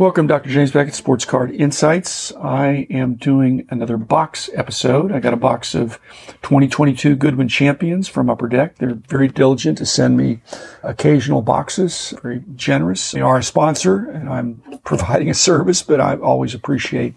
Welcome, 0.00 0.28
Dr. 0.28 0.48
James 0.48 0.70
Beckett, 0.70 0.94
Sports 0.94 1.26
Card 1.26 1.50
Insights. 1.50 2.32
I 2.36 2.86
am 2.88 3.16
doing 3.16 3.66
another 3.68 3.98
box 3.98 4.48
episode. 4.54 5.12
I 5.12 5.20
got 5.20 5.34
a 5.34 5.36
box 5.36 5.74
of 5.74 6.00
2022 6.40 7.16
Goodwin 7.16 7.48
Champions 7.48 8.08
from 8.08 8.30
Upper 8.30 8.48
Deck. 8.48 8.76
They're 8.76 8.94
very 8.94 9.28
diligent 9.28 9.76
to 9.76 9.84
send 9.84 10.16
me 10.16 10.40
occasional 10.82 11.42
boxes, 11.42 12.14
very 12.22 12.42
generous. 12.56 13.10
They 13.10 13.20
are 13.20 13.36
a 13.36 13.42
sponsor 13.42 14.08
and 14.08 14.30
I'm 14.30 14.62
providing 14.84 15.28
a 15.28 15.34
service, 15.34 15.82
but 15.82 16.00
I 16.00 16.16
always 16.16 16.54
appreciate 16.54 17.14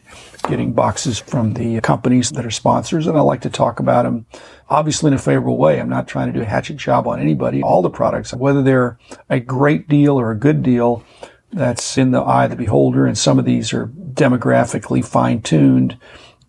getting 0.50 0.74
boxes 0.74 1.20
from 1.20 1.54
the 1.54 1.80
companies 1.80 2.32
that 2.32 2.46
are 2.46 2.52
sponsors 2.52 3.08
and 3.08 3.18
I 3.18 3.22
like 3.22 3.40
to 3.44 3.50
talk 3.50 3.80
about 3.80 4.04
them 4.04 4.26
obviously 4.70 5.08
in 5.08 5.14
a 5.14 5.20
favorable 5.20 5.58
way. 5.58 5.80
I'm 5.80 5.88
not 5.88 6.08
trying 6.08 6.28
to 6.28 6.38
do 6.38 6.42
a 6.42 6.46
hatchet 6.46 6.76
job 6.78 7.08
on 7.08 7.22
anybody. 7.22 7.62
All 7.62 7.82
the 7.82 7.90
products, 7.90 8.34
whether 8.34 8.62
they're 8.62 8.98
a 9.30 9.40
great 9.40 9.88
deal 9.88 10.20
or 10.20 10.32
a 10.32 10.38
good 10.38 10.64
deal, 10.64 11.04
that's 11.54 11.98
in 11.98 12.12
the 12.12 12.22
eye 12.22 12.46
of 12.46 12.50
the 12.50 12.56
beholder. 12.56 13.06
And 13.06 13.18
some 13.18 13.40
of 13.40 13.46
these 13.46 13.74
are 13.74 13.88
demographically 13.88 15.06
fine 15.06 15.42
tuned 15.42 15.98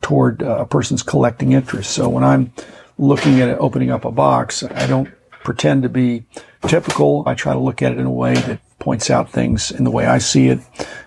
toward 0.01 0.43
uh, 0.43 0.59
a 0.59 0.67
person's 0.67 1.03
collecting 1.03 1.53
interest. 1.53 1.91
So 1.91 2.09
when 2.09 2.25
I'm 2.25 2.53
looking 2.99 3.41
at 3.41 3.49
it, 3.49 3.59
opening 3.59 3.91
up 3.91 4.05
a 4.05 4.11
box, 4.11 4.63
I 4.63 4.87
don't 4.87 5.09
pretend 5.43 5.83
to 5.83 5.89
be 5.89 6.25
typical. 6.67 7.23
I 7.27 7.35
try 7.35 7.53
to 7.53 7.59
look 7.59 7.83
at 7.83 7.93
it 7.93 7.99
in 7.99 8.07
a 8.07 8.11
way 8.11 8.35
that 8.35 8.61
points 8.79 9.09
out 9.11 9.31
things 9.31 9.71
in 9.71 9.85
the 9.85 9.91
way 9.91 10.07
I 10.07 10.19
see 10.19 10.49
it 10.49 10.61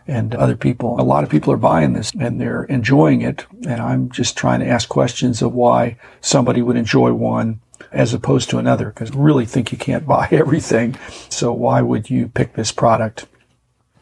and 0.07 0.33
other 0.35 0.55
people. 0.55 0.99
A 0.99 1.03
lot 1.03 1.23
of 1.23 1.29
people 1.29 1.53
are 1.53 1.57
buying 1.57 1.93
this 1.93 2.11
and 2.19 2.39
they're 2.39 2.63
enjoying 2.63 3.21
it. 3.21 3.45
And 3.67 3.81
I'm 3.81 4.09
just 4.09 4.37
trying 4.37 4.61
to 4.61 4.67
ask 4.67 4.89
questions 4.89 5.41
of 5.41 5.53
why 5.53 5.97
somebody 6.21 6.61
would 6.61 6.77
enjoy 6.77 7.13
one 7.13 7.59
as 7.91 8.13
opposed 8.13 8.49
to 8.49 8.57
another 8.57 8.87
because 8.87 9.13
really 9.13 9.45
think 9.45 9.71
you 9.71 9.77
can't 9.77 10.07
buy 10.07 10.27
everything. 10.31 10.97
So 11.29 11.53
why 11.53 11.81
would 11.81 12.09
you 12.09 12.29
pick 12.29 12.53
this 12.53 12.71
product? 12.71 13.27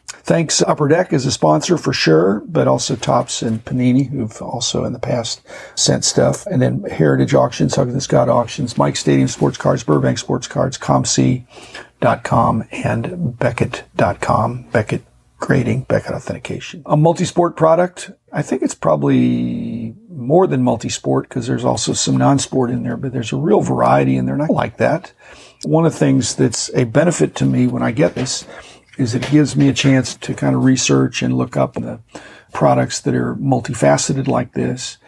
Thanks 0.08 0.62
Upper 0.62 0.88
Deck 0.88 1.12
as 1.12 1.26
a 1.26 1.32
sponsor 1.32 1.76
for 1.76 1.92
sure, 1.92 2.42
but 2.46 2.68
also 2.68 2.96
Topps 2.96 3.42
and 3.42 3.64
Panini, 3.64 4.08
who've 4.08 4.40
also 4.40 4.84
in 4.84 4.92
the 4.92 4.98
past 4.98 5.40
sent 5.74 6.04
stuff. 6.04 6.46
And 6.46 6.62
then 6.62 6.82
Heritage 6.84 7.34
Auctions, 7.34 7.74
Huggins 7.74 8.04
Scott 8.04 8.28
Auctions, 8.28 8.78
Mike 8.78 8.96
Stadium 8.96 9.28
Sports 9.28 9.56
Cards, 9.58 9.84
Burbank 9.84 10.18
Sports 10.18 10.48
Cards, 10.48 10.78
COMC.com, 10.78 12.64
and 12.70 13.38
Beckett.com. 13.38 14.66
Beckett 14.72 15.04
grading, 15.38 15.82
Beckett 15.82 16.12
authentication. 16.12 16.82
A 16.86 16.96
multi-sport 16.96 17.56
product. 17.56 18.10
I 18.32 18.42
think 18.42 18.62
it's 18.62 18.74
probably 18.74 19.94
more 20.08 20.46
than 20.46 20.62
multi-sport 20.62 21.28
because 21.28 21.46
there's 21.46 21.64
also 21.64 21.92
some 21.92 22.16
non-sport 22.16 22.70
in 22.70 22.82
there, 22.82 22.96
but 22.96 23.12
there's 23.12 23.32
a 23.32 23.36
real 23.36 23.60
variety 23.60 24.16
in 24.16 24.26
there 24.26 24.34
and 24.34 24.42
I 24.42 24.48
like 24.48 24.78
that. 24.78 25.12
One 25.64 25.86
of 25.86 25.92
the 25.92 25.98
things 25.98 26.34
that's 26.34 26.70
a 26.74 26.84
benefit 26.84 27.34
to 27.36 27.44
me 27.44 27.66
when 27.66 27.82
I 27.82 27.92
get 27.92 28.14
this 28.14 28.46
is 28.96 29.14
it 29.14 29.30
gives 29.30 29.56
me 29.56 29.68
a 29.68 29.74
chance 29.74 30.14
to 30.14 30.34
kind 30.34 30.56
of 30.56 30.64
research 30.64 31.22
and 31.22 31.36
look 31.36 31.56
up 31.56 31.74
the 31.74 32.00
products 32.52 33.00
that 33.00 33.14
are 33.14 33.34
multifaceted 33.36 34.26
like 34.26 34.54
this. 34.54 34.98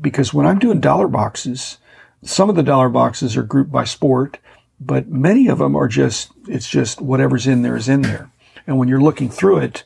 Because 0.00 0.32
when 0.32 0.46
I'm 0.46 0.58
doing 0.58 0.80
dollar 0.80 1.08
boxes, 1.08 1.78
some 2.22 2.48
of 2.48 2.56
the 2.56 2.62
dollar 2.62 2.88
boxes 2.88 3.36
are 3.36 3.42
grouped 3.42 3.70
by 3.70 3.84
sport, 3.84 4.38
but 4.80 5.08
many 5.08 5.48
of 5.48 5.58
them 5.58 5.76
are 5.76 5.88
just, 5.88 6.30
it's 6.48 6.68
just 6.68 7.00
whatever's 7.00 7.46
in 7.46 7.62
there 7.62 7.76
is 7.76 7.88
in 7.88 8.02
there. 8.02 8.30
And 8.66 8.78
when 8.78 8.88
you're 8.88 9.00
looking 9.00 9.28
through 9.28 9.58
it, 9.58 9.84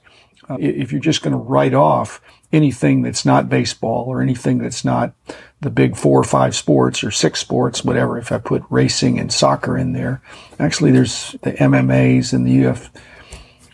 uh, 0.49 0.57
if 0.61 0.93
you're 0.93 1.01
just 1.01 1.23
going 1.23 1.33
to 1.33 1.39
write 1.39 1.75
off 1.75 2.23
anything 2.53 3.03
that's 3.03 3.27
not 3.27 3.49
baseball 3.49 4.05
or 4.07 4.23
anything 4.23 4.59
that's 4.59 4.85
not 4.85 5.13
the 5.61 5.71
big 5.71 5.97
four 5.97 6.19
or 6.19 6.25
five 6.25 6.55
sports 6.55 7.05
or 7.05 7.11
six 7.11 7.41
sports, 7.41 7.85
whatever, 7.85 8.17
if 8.19 8.33
I 8.33 8.39
put 8.39 8.63
racing 8.71 9.19
and 9.19 9.33
soccer 9.33 9.77
in 9.77 9.93
there, 9.93 10.23
actually 10.59 10.93
there's 10.93 11.33
the 11.43 11.53
MMAs 11.53 12.33
and 12.33 12.47
the 12.47 12.67
UF, 12.67 12.91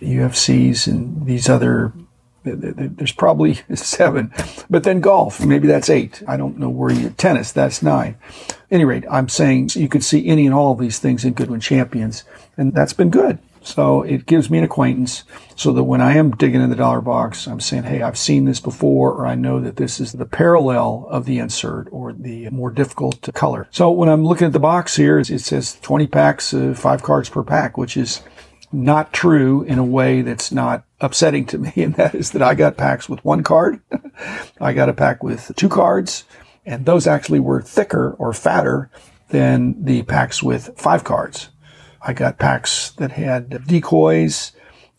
UFCs 0.04 0.86
and 0.86 1.26
these 1.26 1.48
other. 1.48 1.92
There's 2.46 3.12
probably 3.12 3.54
seven, 3.74 4.30
but 4.68 4.84
then 4.84 5.00
golf, 5.00 5.42
maybe 5.42 5.66
that's 5.66 5.88
eight. 5.88 6.22
I 6.28 6.36
don't 6.36 6.58
know 6.58 6.68
where 6.68 6.92
you 6.92 7.08
tennis, 7.10 7.52
that's 7.52 7.82
nine. 7.82 8.18
At 8.50 8.56
any 8.70 8.84
rate, 8.84 9.04
I'm 9.10 9.30
saying 9.30 9.70
you 9.74 9.88
could 9.88 10.04
see 10.04 10.26
any 10.26 10.44
and 10.44 10.54
all 10.54 10.72
of 10.72 10.78
these 10.78 10.98
things 10.98 11.24
in 11.24 11.32
Goodwin 11.32 11.60
Champions, 11.60 12.24
and 12.58 12.74
that's 12.74 12.92
been 12.92 13.08
good. 13.08 13.38
So 13.64 14.02
it 14.02 14.26
gives 14.26 14.50
me 14.50 14.58
an 14.58 14.64
acquaintance 14.64 15.24
so 15.56 15.72
that 15.72 15.84
when 15.84 16.02
I 16.02 16.16
am 16.16 16.32
digging 16.32 16.60
in 16.60 16.68
the 16.68 16.76
dollar 16.76 17.00
box, 17.00 17.46
I'm 17.46 17.60
saying, 17.60 17.84
hey, 17.84 18.02
I've 18.02 18.18
seen 18.18 18.44
this 18.44 18.60
before, 18.60 19.12
or 19.12 19.26
I 19.26 19.34
know 19.34 19.58
that 19.60 19.76
this 19.76 20.00
is 20.00 20.12
the 20.12 20.26
parallel 20.26 21.06
of 21.08 21.24
the 21.24 21.38
insert 21.38 21.88
or 21.90 22.12
the 22.12 22.50
more 22.50 22.70
difficult 22.70 23.26
color. 23.32 23.66
So 23.70 23.90
when 23.90 24.10
I'm 24.10 24.24
looking 24.24 24.46
at 24.46 24.52
the 24.52 24.60
box 24.60 24.96
here, 24.96 25.18
it 25.18 25.26
says 25.26 25.78
20 25.80 26.06
packs, 26.08 26.52
uh, 26.52 26.74
five 26.76 27.02
cards 27.02 27.30
per 27.30 27.42
pack, 27.42 27.78
which 27.78 27.96
is 27.96 28.22
not 28.74 29.12
true 29.12 29.62
in 29.62 29.78
a 29.78 29.84
way 29.84 30.22
that's 30.22 30.50
not 30.52 30.84
upsetting 31.00 31.46
to 31.46 31.58
me. 31.58 31.72
And 31.76 31.94
that 31.94 32.14
is 32.14 32.32
that 32.32 32.42
I 32.42 32.54
got 32.54 32.76
packs 32.76 33.08
with 33.08 33.24
one 33.24 33.42
card. 33.42 33.80
I 34.60 34.72
got 34.72 34.88
a 34.88 34.94
pack 34.94 35.22
with 35.22 35.52
two 35.56 35.68
cards 35.68 36.24
and 36.66 36.86
those 36.86 37.06
actually 37.06 37.40
were 37.40 37.62
thicker 37.62 38.12
or 38.18 38.32
fatter 38.32 38.90
than 39.28 39.84
the 39.84 40.02
packs 40.02 40.42
with 40.42 40.70
five 40.76 41.04
cards. 41.04 41.50
I 42.00 42.12
got 42.12 42.38
packs 42.38 42.90
that 42.92 43.12
had 43.12 43.66
decoys 43.66 44.52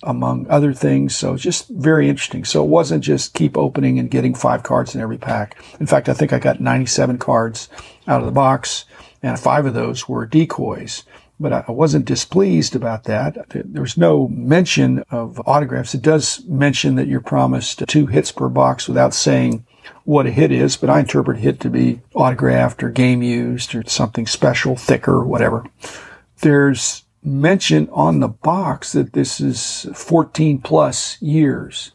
among 0.03 0.47
other 0.49 0.73
things. 0.73 1.15
So 1.15 1.35
just 1.35 1.69
very 1.69 2.09
interesting. 2.09 2.45
So 2.45 2.63
it 2.63 2.69
wasn't 2.69 3.03
just 3.03 3.33
keep 3.33 3.57
opening 3.57 3.97
and 3.97 4.11
getting 4.11 4.35
five 4.35 4.63
cards 4.63 4.93
in 4.93 5.01
every 5.01 5.17
pack. 5.17 5.57
In 5.79 5.87
fact, 5.87 6.09
I 6.09 6.13
think 6.13 6.33
I 6.33 6.39
got 6.39 6.59
97 6.59 7.17
cards 7.17 7.69
out 8.07 8.19
of 8.19 8.25
the 8.25 8.31
box 8.31 8.85
and 9.23 9.39
five 9.39 9.65
of 9.65 9.73
those 9.73 10.07
were 10.07 10.25
decoys 10.25 11.03
but 11.39 11.51
I 11.51 11.71
wasn't 11.71 12.05
displeased 12.05 12.75
about 12.75 13.03
that. 13.05 13.37
There's 13.49 13.97
no 13.97 14.27
mention 14.29 15.03
of 15.09 15.41
autographs. 15.45 15.93
It 15.93 16.01
does 16.01 16.43
mention 16.45 16.95
that 16.95 17.07
you're 17.07 17.21
promised 17.21 17.83
two 17.87 18.05
hits 18.07 18.31
per 18.31 18.47
box 18.47 18.87
without 18.87 19.13
saying 19.13 19.65
what 20.03 20.27
a 20.27 20.31
hit 20.31 20.51
is, 20.51 20.77
but 20.77 20.89
I 20.89 20.99
interpret 20.99 21.39
hit 21.39 21.59
to 21.61 21.69
be 21.69 22.01
autographed 22.13 22.83
or 22.83 22.89
game 22.89 23.21
used 23.21 23.75
or 23.75 23.83
something 23.87 24.27
special, 24.27 24.75
thicker, 24.75 25.25
whatever. 25.25 25.65
There's 26.41 27.03
mention 27.23 27.89
on 27.91 28.19
the 28.19 28.27
box 28.27 28.91
that 28.93 29.13
this 29.13 29.41
is 29.41 29.87
14 29.93 30.59
plus 30.61 31.21
years. 31.21 31.91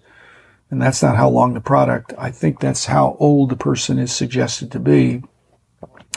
And 0.70 0.80
that's 0.82 1.02
not 1.02 1.16
how 1.16 1.28
long 1.28 1.54
the 1.54 1.60
product, 1.60 2.12
I 2.18 2.30
think 2.30 2.60
that's 2.60 2.86
how 2.86 3.16
old 3.18 3.50
the 3.50 3.56
person 3.56 3.98
is 3.98 4.12
suggested 4.12 4.70
to 4.72 4.80
be. 4.80 5.22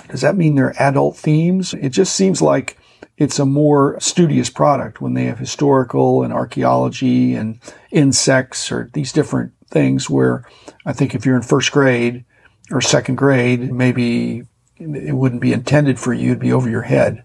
Does 0.10 0.22
that 0.22 0.36
mean 0.36 0.56
they're 0.56 0.80
adult 0.82 1.16
themes? 1.16 1.74
It 1.74 1.90
just 1.90 2.16
seems 2.16 2.42
like 2.42 2.78
it's 3.18 3.40
a 3.40 3.46
more 3.46 4.00
studious 4.00 4.50
product 4.50 5.02
when 5.02 5.14
they 5.14 5.26
have 5.26 5.40
historical 5.40 6.24
and 6.24 6.34
archaeology 6.34 7.36
and 7.36 7.60
insects 7.92 8.72
or 8.72 8.90
these 8.94 9.12
different 9.12 9.54
things 9.68 10.10
where 10.10 10.46
I 10.86 10.94
think 10.94 11.14
if 11.14 11.26
you're 11.26 11.36
in 11.36 11.42
first 11.42 11.72
grade 11.72 12.26
or 12.72 12.82
second 12.82 13.16
grade, 13.16 13.72
maybe 13.72 14.44
it 14.80 15.16
wouldn't 15.16 15.42
be 15.42 15.54
intended 15.54 16.00
for 16.00 16.14
you. 16.14 16.32
It'd 16.32 16.40
be 16.40 16.54
over 16.54 16.70
your 16.70 16.82
head. 16.84 17.24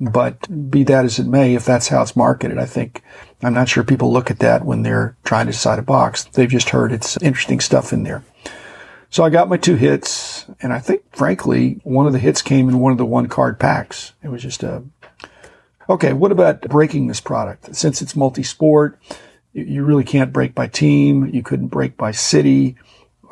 But 0.00 0.70
be 0.70 0.82
that 0.84 1.04
as 1.04 1.18
it 1.18 1.26
may, 1.26 1.54
if 1.54 1.64
that's 1.64 1.88
how 1.88 2.02
it's 2.02 2.16
marketed, 2.16 2.58
I 2.58 2.66
think 2.66 3.02
I'm 3.42 3.54
not 3.54 3.68
sure 3.68 3.84
people 3.84 4.12
look 4.12 4.30
at 4.30 4.40
that 4.40 4.64
when 4.64 4.82
they're 4.82 5.16
trying 5.24 5.46
to 5.46 5.52
decide 5.52 5.78
a 5.78 5.82
box. 5.82 6.24
They've 6.24 6.48
just 6.48 6.70
heard 6.70 6.92
it's 6.92 7.16
interesting 7.18 7.60
stuff 7.60 7.92
in 7.92 8.02
there. 8.02 8.24
So 9.10 9.22
I 9.22 9.30
got 9.30 9.48
my 9.48 9.56
two 9.56 9.76
hits, 9.76 10.46
and 10.60 10.72
I 10.72 10.80
think, 10.80 11.02
frankly, 11.14 11.80
one 11.84 12.06
of 12.06 12.12
the 12.12 12.18
hits 12.18 12.42
came 12.42 12.68
in 12.68 12.80
one 12.80 12.90
of 12.90 12.98
the 12.98 13.06
one 13.06 13.28
card 13.28 13.60
packs. 13.60 14.12
It 14.24 14.28
was 14.28 14.42
just 14.42 14.64
a 14.64 14.82
Okay, 15.88 16.12
what 16.12 16.32
about 16.32 16.62
breaking 16.62 17.06
this 17.06 17.20
product? 17.20 17.74
Since 17.74 18.00
it's 18.00 18.16
multi-sport, 18.16 18.98
you 19.52 19.84
really 19.84 20.04
can't 20.04 20.32
break 20.32 20.54
by 20.54 20.66
team. 20.66 21.26
You 21.26 21.42
couldn't 21.42 21.68
break 21.68 21.96
by 21.96 22.12
city. 22.12 22.76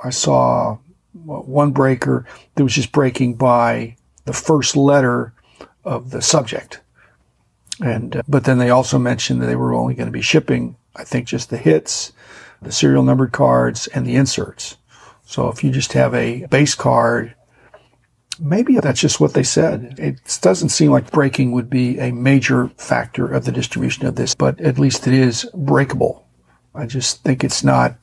I 0.05 0.11
saw 0.11 0.79
one 1.13 1.73
breaker 1.73 2.27
that 2.55 2.63
was 2.65 2.75
just 2.75 2.93
breaking 2.93 3.35
by 3.35 3.97
the 4.25 4.33
first 4.33 4.77
letter 4.77 5.33
of 5.85 6.11
the 6.11 6.23
subject. 6.23 6.81
And, 7.81 8.17
uh, 8.17 8.23
but 8.29 8.45
then 8.45 8.59
they 8.59 8.71
also 8.71 8.99
mentioned 8.99 9.43
that 9.43 9.47
they 9.47 9.57
were 9.57 9.75
only 9.75 9.95
going 9.95 10.07
to 10.07 10.13
be 10.13 10.23
shipping, 10.23 10.77
I 10.95 11.05
think, 11.05 11.27
just 11.27 11.51
the 11.51 11.57
hits, 11.57 12.13
the 12.61 12.71
serial 12.71 13.03
numbered 13.03 13.33
cards, 13.33 13.89
and 13.89 14.07
the 14.07 14.15
inserts. 14.15 14.77
So 15.25 15.49
if 15.49 15.65
you 15.65 15.71
just 15.71 15.95
have 15.95 16.15
a 16.15 16.47
base 16.47 16.75
card 16.75 17.35
Maybe 18.45 18.81
that's 18.81 19.01
just 19.01 19.21
what 19.21 19.35
they 19.35 19.45
said. 19.45 19.95
It 19.99 20.39
doesn't 20.43 20.71
seem 20.71 20.91
like 20.91 21.13
breaking 21.13 21.53
would 21.53 21.71
be 21.71 22.01
a 22.01 22.11
major 22.11 22.69
factor 22.77 23.33
of 23.33 23.45
the 23.45 23.53
distribution 23.53 24.05
of 24.05 24.17
this, 24.17 24.35
but 24.35 24.61
at 24.61 24.81
least 24.81 25.07
it 25.07 25.15
is 25.15 25.49
breakable. 25.55 26.27
I 26.75 26.87
just 26.87 27.23
think 27.23 27.45
it's 27.45 27.63
not 27.63 27.95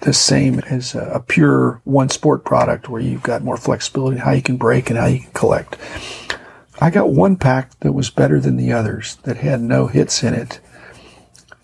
the 0.00 0.14
same 0.14 0.60
as 0.60 0.94
a 0.94 1.22
pure 1.28 1.82
one 1.84 2.08
sport 2.08 2.44
product 2.44 2.88
where 2.88 3.02
you've 3.02 3.22
got 3.22 3.44
more 3.44 3.58
flexibility 3.58 4.16
in 4.16 4.22
how 4.22 4.32
you 4.32 4.42
can 4.42 4.56
break 4.56 4.88
and 4.88 4.98
how 4.98 5.06
you 5.06 5.20
can 5.20 5.32
collect. 5.32 5.76
I 6.80 6.88
got 6.90 7.10
one 7.10 7.36
pack 7.36 7.78
that 7.80 7.92
was 7.92 8.10
better 8.10 8.40
than 8.40 8.56
the 8.56 8.72
others 8.72 9.16
that 9.24 9.36
had 9.36 9.60
no 9.60 9.88
hits 9.88 10.22
in 10.22 10.34
it. 10.34 10.58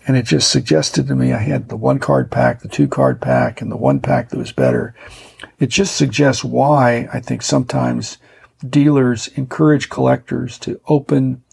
And 0.07 0.15
it 0.15 0.25
just 0.25 0.49
suggested 0.49 1.07
to 1.07 1.15
me 1.15 1.33
I 1.33 1.39
had 1.39 1.69
the 1.69 1.75
one 1.75 1.99
card 1.99 2.31
pack, 2.31 2.61
the 2.61 2.69
two 2.69 2.87
card 2.87 3.21
pack, 3.21 3.61
and 3.61 3.71
the 3.71 3.77
one 3.77 3.99
pack 3.99 4.29
that 4.29 4.37
was 4.37 4.51
better. 4.51 4.95
It 5.59 5.67
just 5.69 5.95
suggests 5.95 6.43
why 6.43 7.07
I 7.13 7.19
think 7.19 7.41
sometimes 7.41 8.17
dealers 8.67 9.27
encourage 9.35 9.89
collectors 9.89 10.57
to 10.59 10.79
open 10.87 11.43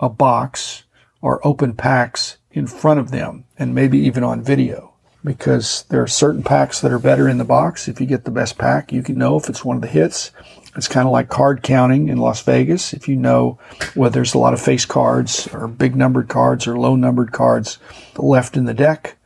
a 0.00 0.08
box 0.08 0.82
or 1.20 1.46
open 1.46 1.74
packs 1.74 2.38
in 2.50 2.66
front 2.66 3.00
of 3.00 3.10
them 3.10 3.44
and 3.58 3.74
maybe 3.74 3.98
even 3.98 4.24
on 4.24 4.42
video. 4.42 4.92
because 5.24 5.84
there 5.88 6.02
are 6.02 6.08
certain 6.08 6.42
packs 6.42 6.80
that 6.80 6.92
are 6.92 6.98
better 6.98 7.28
in 7.28 7.38
the 7.38 7.44
box. 7.44 7.88
If 7.88 8.00
you 8.00 8.06
get 8.06 8.24
the 8.24 8.30
best 8.30 8.58
pack, 8.58 8.92
you 8.92 9.02
can 9.02 9.16
know 9.16 9.36
if 9.36 9.48
it's 9.48 9.64
one 9.64 9.76
of 9.76 9.82
the 9.82 9.88
hits. 9.88 10.32
It's 10.76 10.88
kind 10.88 11.06
of 11.06 11.12
like 11.12 11.28
card 11.28 11.62
counting 11.62 12.08
in 12.08 12.18
Las 12.18 12.42
Vegas. 12.42 12.92
If 12.92 13.08
you 13.08 13.16
know 13.16 13.58
whether 13.94 14.14
there's 14.14 14.34
a 14.34 14.38
lot 14.38 14.54
of 14.54 14.60
face 14.60 14.84
cards 14.84 15.48
or 15.52 15.68
big 15.68 15.94
numbered 15.94 16.28
cards 16.28 16.66
or 16.66 16.78
low 16.78 16.96
numbered 16.96 17.32
cards 17.32 17.78
left 18.16 18.56
in 18.56 18.64
the 18.64 18.74
deck 18.74 19.16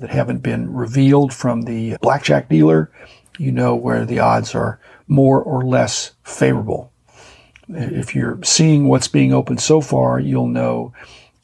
that 0.00 0.10
haven't 0.10 0.38
been 0.38 0.72
revealed 0.72 1.32
from 1.32 1.62
the 1.62 1.96
blackjack 2.00 2.48
dealer, 2.48 2.90
you 3.38 3.52
know 3.52 3.74
where 3.74 4.04
the 4.04 4.18
odds 4.18 4.54
are 4.54 4.78
more 5.06 5.42
or 5.42 5.64
less 5.64 6.12
favorable. 6.22 6.92
If 7.68 8.14
you're 8.14 8.38
seeing 8.42 8.88
what's 8.88 9.08
being 9.08 9.32
opened 9.32 9.60
so 9.60 9.80
far, 9.80 10.20
you'll 10.20 10.48
know 10.48 10.92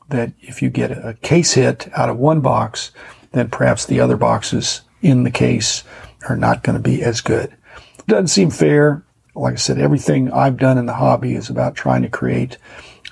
that 0.09 0.33
if 0.41 0.61
you 0.61 0.71
get 0.71 0.91
a 0.91 1.17
case 1.23 1.55
hit 1.55 1.89
out 1.95 2.09
of 2.09 2.19
one 2.19 2.41
box, 2.41 2.91
then 3.33 3.49
perhaps 3.49 3.87
the 3.87 4.01
other 4.01 4.17
boxes 4.17 4.83
in 5.03 5.23
the 5.23 5.31
case 5.31 5.85
are 6.29 6.37
not 6.37 6.63
going 6.63 6.77
to 6.77 6.83
be 6.83 7.03
as 7.03 7.21
good. 7.21 7.57
It 7.99 8.07
Doesn't 8.07 8.29
seem 8.29 8.51
fair. 8.51 9.05
Like 9.35 9.55
I 9.55 9.57
said, 9.57 9.79
everything 9.79 10.31
I've 10.33 10.57
done 10.57 10.77
in 10.77 10.87
the 10.87 10.95
hobby 10.95 11.35
is 11.35 11.49
about 11.49 11.75
trying 11.75 12.03
to 12.03 12.09
create 12.09 12.59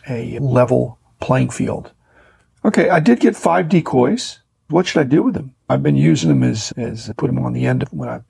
a 0.08 0.38
level 0.40 0.98
playing 1.20 1.50
field. 1.50 1.92
Okay, 2.64 2.90
I 2.90 3.00
did 3.00 3.20
get 3.20 3.36
five 3.36 3.68
decoys. 3.68 4.40
What 4.68 4.86
should 4.86 5.00
I 5.00 5.04
do 5.04 5.22
with 5.22 5.34
them? 5.34 5.54
I've 5.68 5.82
been 5.82 5.96
using 5.96 6.30
them 6.30 6.42
as, 6.42 6.72
as 6.76 7.12
put 7.16 7.26
them 7.26 7.44
on 7.44 7.52
the 7.52 7.66
end 7.66 7.82
of 7.82 7.92
when 7.92 8.08
I 8.08 8.20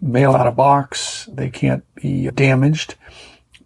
mail 0.00 0.32
out 0.32 0.46
a 0.46 0.52
box. 0.52 1.28
They 1.32 1.50
can't 1.50 1.84
be 1.96 2.30
damaged. 2.30 2.94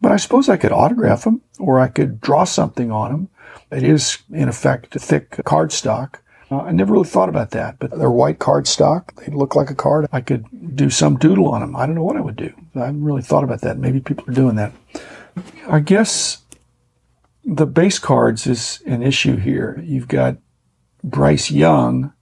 But 0.01 0.12
I 0.12 0.17
suppose 0.17 0.49
I 0.49 0.56
could 0.56 0.73
autograph 0.73 1.25
them 1.25 1.43
or 1.59 1.81
I 1.81 1.89
could 1.89 2.21
draw 2.21 2.45
something 2.45 2.91
on 2.91 3.11
them. 3.11 3.29
It 3.71 3.83
is, 3.83 4.19
in 4.33 4.49
effect, 4.49 4.99
thick 4.99 5.31
cardstock. 5.31 6.17
Uh, 6.51 6.59
I 6.59 6.73
never 6.73 6.93
really 6.93 7.09
thought 7.09 7.29
about 7.29 7.51
that, 7.53 7.79
but 7.79 7.91
they're 7.91 8.11
white 8.11 8.39
cardstock. 8.39 9.15
They 9.17 9.33
look 9.33 9.57
like 9.57 9.71
a 9.71 9.75
card. 9.75 10.07
I 10.12 10.21
could 10.21 10.45
do 10.77 10.91
some 10.91 11.17
doodle 11.17 11.49
on 11.49 11.61
them. 11.61 11.75
I 11.75 11.87
don't 11.87 11.95
know 11.95 12.05
what 12.05 12.17
I 12.17 12.21
would 12.21 12.37
do. 12.37 12.53
I 12.75 12.81
haven't 12.81 13.05
really 13.05 13.23
thought 13.23 13.45
about 13.45 13.62
that. 13.62 13.79
Maybe 13.79 14.00
people 14.00 14.25
are 14.29 14.35
doing 14.35 14.57
that. 14.57 14.73
I 15.67 15.81
guess 15.81 16.43
the 17.45 17.67
base 17.67 17.99
cards 17.99 18.47
is 18.47 18.83
an 18.87 19.03
issue 19.03 19.37
here. 19.37 19.83
You've 19.85 20.09
got 20.09 20.37
Bryce 21.03 21.50
Young, 21.50 22.12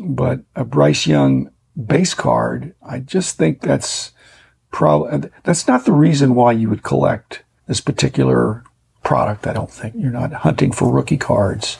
but 0.00 0.40
a 0.54 0.64
Bryce 0.64 1.06
Young 1.06 1.50
base 1.86 2.14
card, 2.14 2.74
I 2.82 3.00
just 3.00 3.36
think 3.36 3.60
that's 3.60 4.12
probably, 4.70 5.30
that's 5.44 5.68
not 5.68 5.84
the 5.84 5.92
reason 5.92 6.34
why 6.34 6.52
you 6.52 6.68
would 6.68 6.82
collect 6.82 7.42
this 7.66 7.80
particular 7.80 8.64
product. 9.04 9.46
I 9.46 9.52
don't 9.52 9.70
think 9.70 9.94
you're 9.96 10.10
not 10.10 10.32
hunting 10.32 10.72
for 10.72 10.92
rookie 10.92 11.16
cards. 11.16 11.78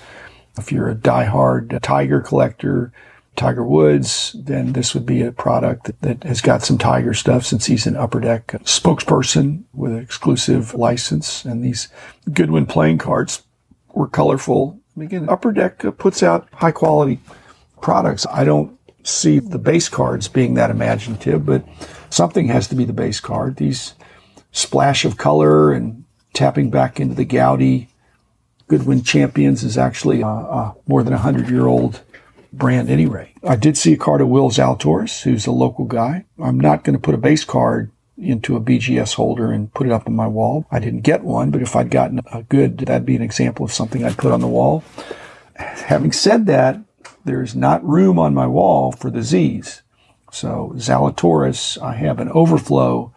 If 0.57 0.73
you're 0.73 0.89
a 0.89 0.95
diehard 0.95 1.75
uh, 1.75 1.79
Tiger 1.81 2.21
collector, 2.21 2.93
Tiger 3.37 3.65
Woods, 3.65 4.35
then 4.37 4.73
this 4.73 4.95
would 4.95 5.07
be 5.07 5.23
a 5.23 5.31
product 5.31 5.87
that, 5.87 6.01
that, 6.03 6.25
has 6.25 6.41
got 6.41 6.63
some 6.63 6.79
Tiger 6.79 7.15
stuff 7.15 7.47
since 7.47 7.67
he's 7.67 7.87
an 7.87 7.97
upper 7.97 8.19
deck 8.19 8.55
uh, 8.55 8.59
spokesperson 8.59 9.65
with 9.73 9.93
an 9.93 10.01
exclusive 10.01 10.75
license. 10.75 11.45
And 11.45 11.63
these 11.63 11.89
Goodwin 12.33 12.67
playing 12.67 12.99
cards 12.99 13.45
were 13.95 14.09
colorful. 14.09 14.81
Again, 14.99 15.29
upper 15.29 15.53
deck 15.53 15.85
uh, 15.85 15.93
puts 15.93 16.23
out 16.23 16.49
high 16.53 16.73
quality 16.73 17.21
products. 17.81 18.27
I 18.31 18.45
don't 18.45 18.79
see 19.05 19.39
the 19.39 19.59
base 19.59 19.89
cards 19.89 20.29
being 20.29 20.55
that 20.55 20.71
imaginative, 20.71 21.47
but 21.47 21.65
something 22.11 22.49
has 22.49 22.69
to 22.69 22.75
be 22.75 22.85
the 22.85 22.93
base 22.93 23.21
card. 23.21 23.57
These 23.57 23.95
splash 24.53 25.05
of 25.05 25.17
color 25.17 25.73
and 25.73 26.05
tapping 26.33 26.71
back 26.71 27.01
into 27.01 27.15
the 27.15 27.25
Goudey 27.25 27.89
Goodwin 28.69 29.03
Champions 29.03 29.65
is 29.65 29.79
actually 29.79 30.21
a, 30.21 30.27
a 30.27 30.77
more 30.87 31.03
than 31.03 31.15
a 31.15 31.19
hundred 31.19 31.49
year 31.49 31.67
old 31.67 32.03
brand 32.53 32.91
anyway. 32.91 33.33
I 33.43 33.57
did 33.57 33.77
see 33.77 33.95
a 33.95 33.97
card 33.97 34.21
of 34.21 34.29
Will 34.29 34.51
Zalatoris, 34.51 35.23
who's 35.23 35.47
a 35.47 35.53
local 35.53 35.85
guy. 35.85 36.27
I'm 36.39 36.61
not 36.61 36.85
going 36.85 36.95
to 36.95 37.03
put 37.03 37.15
a 37.15 37.19
base 37.19 37.45
card 37.45 37.91
into 38.17 38.57
a 38.57 38.61
BGS 38.61 39.15
holder 39.15 39.53
and 39.53 39.73
put 39.73 39.87
it 39.87 39.93
up 39.93 40.07
on 40.07 40.15
my 40.15 40.27
wall. 40.27 40.67
I 40.71 40.81
didn't 40.81 41.01
get 41.01 41.23
one, 41.23 41.51
but 41.51 41.63
if 41.63 41.77
I'd 41.77 41.91
gotten 41.91 42.21
a 42.33 42.43
good, 42.43 42.79
that'd 42.79 43.07
be 43.07 43.17
an 43.17 43.23
example 43.23 43.65
of 43.65 43.73
something 43.73 44.05
I'd 44.05 44.19
put 44.19 44.33
on 44.33 44.41
the 44.41 44.49
wall. 44.49 44.83
Having 45.57 46.13
said 46.13 46.47
that, 46.47 46.81
there's 47.29 47.55
not 47.55 47.87
room 47.87 48.19
on 48.19 48.33
my 48.33 48.47
wall 48.47 48.91
for 48.91 49.11
the 49.11 49.23
Z's. 49.23 49.83
So 50.33 50.73
Zalatoris, 50.77 51.81
I 51.81 51.95
have 51.95 52.21
an 52.21 52.31
overflow. 52.31 53.13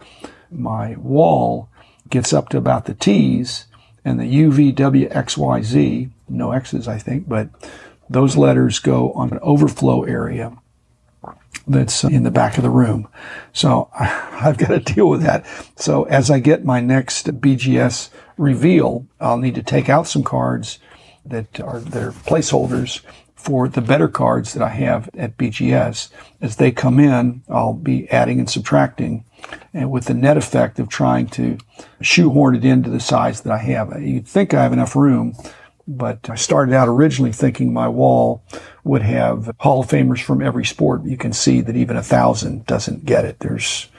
My 0.52 0.96
wall 0.98 1.70
gets 2.10 2.34
up 2.34 2.50
to 2.50 2.58
about 2.58 2.86
the 2.86 2.94
T's 2.94 3.68
and 4.04 4.20
the 4.20 4.26
UVWXYZ, 4.26 6.10
no 6.28 6.52
X's, 6.52 6.88
I 6.88 6.98
think, 6.98 7.30
but 7.30 7.50
those 8.10 8.36
letters 8.36 8.80
go 8.80 9.14
on 9.14 9.32
an 9.32 9.40
overflow 9.42 10.04
area 10.04 10.58
that's 11.68 12.04
in 12.04 12.24
the 12.24 12.32
back 12.32 12.58
of 12.58 12.64
the 12.64 12.70
room. 12.70 13.08
So 13.54 13.90
I've 13.98 14.58
got 14.58 14.70
to 14.70 14.80
deal 14.80 15.08
with 15.08 15.22
that. 15.22 15.46
So 15.78 16.04
as 16.04 16.30
I 16.30 16.40
get 16.40 16.66
my 16.66 16.82
next 16.82 17.28
BGS 17.28 18.10
reveal, 18.38 19.08
I'll 19.22 19.38
need 19.38 19.56
to 19.56 19.64
take 19.64 19.88
out 19.88 20.08
some 20.08 20.24
cards 20.24 20.80
that 21.26 21.60
are, 21.60 21.78
are 21.78 22.12
placeholders 22.12 23.02
for 23.42 23.68
the 23.68 23.82
better 23.82 24.08
cards 24.08 24.54
that 24.54 24.62
I 24.62 24.70
have 24.70 25.10
at 25.18 25.36
BGS. 25.36 26.10
As 26.42 26.58
they 26.58 26.72
come 26.72 27.00
in, 27.00 27.42
I'll 27.50 27.74
be 27.74 28.08
adding 28.10 28.40
and 28.40 28.50
subtracting 28.50 29.26
and 29.74 29.90
with 29.90 30.06
the 30.06 30.14
net 30.14 30.38
effect 30.38 30.78
of 30.78 30.90
trying 30.90 31.28
to 31.30 31.58
shoehorn 32.02 32.56
it 32.56 32.64
into 32.64 32.92
the 32.92 33.00
size 33.00 33.42
that 33.42 33.52
I 33.52 33.58
have. 33.58 34.00
You'd 34.00 34.28
think 34.28 34.54
I 34.54 34.62
have 34.62 34.74
enough 34.74 34.96
room, 34.96 35.34
but 35.88 36.30
I 36.30 36.36
started 36.36 36.76
out 36.76 36.88
originally 36.88 37.32
thinking 37.32 37.74
my 37.74 37.88
wall 37.88 38.44
would 38.84 39.02
have 39.02 39.52
Hall 39.60 39.82
of 39.82 39.88
Famers 39.88 40.22
from 40.22 40.44
every 40.44 40.66
sport. 40.66 41.04
You 41.04 41.18
can 41.18 41.34
see 41.34 41.62
that 41.62 41.76
even 41.76 41.98
a 41.98 42.04
thousand 42.04 42.68
doesn't 42.68 43.06
get 43.06 43.26
it. 43.26 43.40
There's 43.40 43.91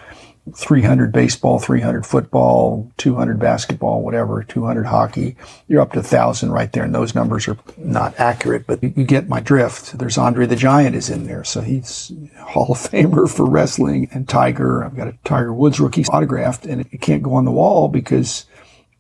300 0.55 1.13
baseball, 1.13 1.61
300 1.61 2.05
football, 2.05 2.91
200 2.97 3.39
basketball, 3.39 4.03
whatever, 4.03 4.43
200 4.43 4.87
hockey. 4.87 5.37
You're 5.69 5.81
up 5.81 5.93
to 5.93 6.01
1,000 6.01 6.51
right 6.51 6.73
there. 6.73 6.83
And 6.85 6.95
those 6.95 7.15
numbers 7.15 7.47
are 7.47 7.57
not 7.79 8.19
accurate, 8.19 8.67
but 8.67 8.83
you 8.83 9.05
get 9.05 9.29
my 9.29 9.41
drift. 9.41 9.99
There's 9.99 10.19
Andre 10.19 10.47
the 10.47 10.57
Giant 10.57 10.97
is 10.97 11.09
in 11.09 11.27
there. 11.27 11.45
So 11.45 11.61
he's 11.61 12.11
Hall 12.39 12.73
of 12.73 12.79
Famer 12.79 13.31
for 13.31 13.49
wrestling 13.49 14.09
and 14.13 14.29
Tiger. 14.29 14.85
I've 14.85 14.97
got 14.97 15.09
a 15.09 15.17
Tiger 15.23 15.55
Woods 15.55 15.79
rookie 15.79 16.05
autographed 16.07 16.67
and 16.67 16.81
it 16.81 17.01
can't 17.01 17.23
go 17.23 17.35
on 17.35 17.45
the 17.45 17.53
wall 17.53 17.87
because 17.89 18.47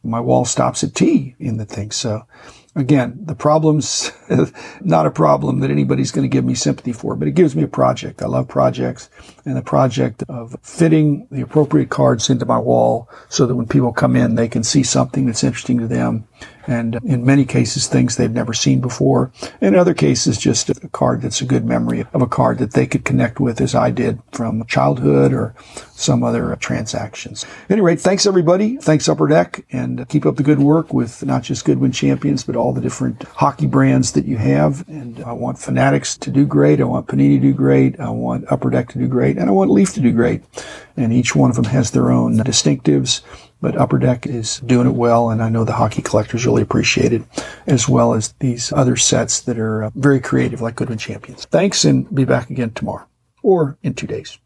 my 0.04 0.20
wall 0.20 0.44
stops 0.44 0.84
at 0.84 0.94
T 0.94 1.34
in 1.40 1.56
the 1.56 1.64
thing. 1.64 1.90
So 1.90 2.24
Again, 2.74 3.18
the 3.22 3.34
problem's 3.34 4.10
not 4.80 5.06
a 5.06 5.10
problem 5.10 5.60
that 5.60 5.70
anybody's 5.70 6.10
going 6.10 6.24
to 6.24 6.34
give 6.34 6.44
me 6.44 6.54
sympathy 6.54 6.94
for, 6.94 7.14
but 7.14 7.28
it 7.28 7.32
gives 7.32 7.54
me 7.54 7.62
a 7.62 7.68
project. 7.68 8.22
I 8.22 8.26
love 8.26 8.48
projects 8.48 9.10
and 9.44 9.56
the 9.56 9.62
project 9.62 10.24
of 10.28 10.56
fitting 10.62 11.26
the 11.30 11.42
appropriate 11.42 11.90
cards 11.90 12.30
into 12.30 12.46
my 12.46 12.58
wall 12.58 13.10
so 13.28 13.46
that 13.46 13.56
when 13.56 13.66
people 13.66 13.92
come 13.92 14.16
in, 14.16 14.36
they 14.36 14.48
can 14.48 14.62
see 14.62 14.82
something 14.82 15.26
that's 15.26 15.44
interesting 15.44 15.78
to 15.80 15.86
them. 15.86 16.26
And 16.66 16.96
in 17.04 17.24
many 17.24 17.44
cases, 17.44 17.88
things 17.88 18.16
they've 18.16 18.30
never 18.30 18.52
seen 18.52 18.80
before. 18.80 19.32
In 19.60 19.74
other 19.74 19.94
cases, 19.94 20.38
just 20.38 20.70
a 20.70 20.88
card 20.88 21.22
that's 21.22 21.40
a 21.40 21.46
good 21.46 21.64
memory 21.64 22.04
of 22.12 22.22
a 22.22 22.26
card 22.26 22.58
that 22.58 22.72
they 22.72 22.86
could 22.86 23.04
connect 23.04 23.40
with 23.40 23.60
as 23.60 23.74
I 23.74 23.90
did 23.90 24.20
from 24.32 24.64
childhood 24.66 25.32
or 25.32 25.54
some 25.94 26.22
other 26.22 26.56
transactions. 26.56 27.44
At 27.64 27.72
any 27.72 27.80
rate, 27.80 28.00
thanks 28.00 28.26
everybody. 28.26 28.76
Thanks 28.76 29.08
Upper 29.08 29.28
Deck 29.28 29.64
and 29.70 30.08
keep 30.08 30.26
up 30.26 30.36
the 30.36 30.42
good 30.42 30.58
work 30.58 30.92
with 30.92 31.24
not 31.24 31.42
just 31.42 31.64
Goodwin 31.64 31.92
Champions, 31.92 32.44
but 32.44 32.56
all 32.56 32.72
the 32.72 32.80
different 32.80 33.22
hockey 33.24 33.66
brands 33.66 34.12
that 34.12 34.24
you 34.24 34.36
have. 34.36 34.86
And 34.88 35.22
I 35.24 35.32
want 35.32 35.58
Fanatics 35.58 36.16
to 36.18 36.30
do 36.30 36.44
great. 36.44 36.80
I 36.80 36.84
want 36.84 37.06
Panini 37.06 37.36
to 37.36 37.40
do 37.40 37.52
great. 37.52 37.98
I 38.00 38.10
want 38.10 38.50
Upper 38.50 38.70
Deck 38.70 38.88
to 38.90 38.98
do 38.98 39.06
great. 39.08 39.36
And 39.38 39.48
I 39.48 39.52
want 39.52 39.70
Leaf 39.70 39.94
to 39.94 40.00
do 40.00 40.12
great. 40.12 40.42
And 40.96 41.12
each 41.12 41.34
one 41.34 41.50
of 41.50 41.56
them 41.56 41.66
has 41.66 41.90
their 41.90 42.10
own 42.10 42.38
distinctives. 42.38 43.22
But 43.62 43.78
Upper 43.78 43.98
Deck 43.98 44.26
is 44.26 44.58
doing 44.58 44.88
it 44.88 44.94
well, 44.94 45.30
and 45.30 45.42
I 45.42 45.48
know 45.48 45.64
the 45.64 45.72
hockey 45.72 46.02
collectors 46.02 46.44
really 46.44 46.62
appreciate 46.62 47.12
it, 47.14 47.22
as 47.66 47.88
well 47.88 48.12
as 48.12 48.34
these 48.40 48.72
other 48.72 48.96
sets 48.96 49.40
that 49.42 49.58
are 49.58 49.84
uh, 49.84 49.90
very 49.94 50.20
creative, 50.20 50.60
like 50.60 50.74
Goodwin 50.74 50.98
Champions. 50.98 51.46
Thanks, 51.46 51.84
and 51.84 52.12
be 52.14 52.24
back 52.24 52.50
again 52.50 52.72
tomorrow 52.72 53.06
or 53.42 53.78
in 53.82 53.94
two 53.94 54.06
days. 54.06 54.38